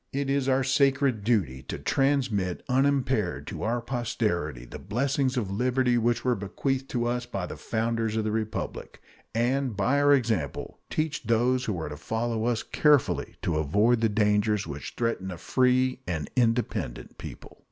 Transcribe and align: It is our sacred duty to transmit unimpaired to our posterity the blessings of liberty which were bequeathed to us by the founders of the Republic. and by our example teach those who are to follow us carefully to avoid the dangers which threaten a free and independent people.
It 0.11 0.31
is 0.31 0.49
our 0.49 0.63
sacred 0.63 1.23
duty 1.23 1.61
to 1.67 1.77
transmit 1.77 2.63
unimpaired 2.67 3.45
to 3.45 3.61
our 3.61 3.79
posterity 3.81 4.65
the 4.65 4.79
blessings 4.79 5.37
of 5.37 5.51
liberty 5.51 5.95
which 5.99 6.25
were 6.25 6.33
bequeathed 6.33 6.89
to 6.89 7.05
us 7.05 7.27
by 7.27 7.45
the 7.45 7.55
founders 7.55 8.15
of 8.15 8.23
the 8.23 8.31
Republic. 8.31 8.99
and 9.35 9.77
by 9.77 10.01
our 10.01 10.11
example 10.11 10.79
teach 10.89 11.21
those 11.25 11.65
who 11.65 11.79
are 11.79 11.89
to 11.89 11.97
follow 11.97 12.45
us 12.45 12.63
carefully 12.63 13.35
to 13.43 13.57
avoid 13.59 14.01
the 14.01 14.09
dangers 14.09 14.65
which 14.65 14.95
threaten 14.97 15.29
a 15.29 15.37
free 15.37 15.99
and 16.07 16.31
independent 16.35 17.19
people. 17.19 17.59